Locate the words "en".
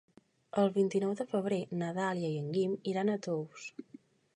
2.47-2.51